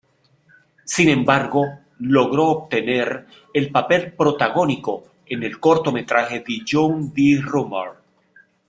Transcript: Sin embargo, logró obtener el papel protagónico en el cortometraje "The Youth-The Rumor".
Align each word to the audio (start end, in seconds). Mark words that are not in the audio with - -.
Sin 0.83 1.09
embargo, 1.09 1.67
logró 1.99 2.47
obtener 2.47 3.27
el 3.53 3.69
papel 3.69 4.13
protagónico 4.13 5.03
en 5.27 5.43
el 5.43 5.59
cortometraje 5.59 6.39
"The 6.39 6.61
Youth-The 6.65 7.41
Rumor". 7.43 8.01